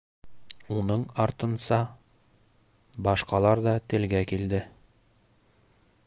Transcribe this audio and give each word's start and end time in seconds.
Уның 0.75 1.03
артынса 1.25 1.77
башҡалар 3.09 3.61
ҙа 3.67 3.75
телгә 3.95 4.23
килде: 4.31 4.63